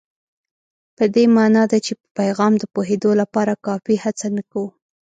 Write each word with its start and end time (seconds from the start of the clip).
په 0.97 1.03
دې 1.15 1.25
مانا 1.35 1.63
ده 1.71 1.77
چې 1.85 1.93
په 1.99 2.07
پیغام 2.19 2.53
د 2.57 2.63
پوهېدو 2.73 3.11
لپاره 3.21 3.53
کافي 3.67 3.95
هڅه 4.03 4.27
نه 4.35 4.43
کوو. 4.51 4.69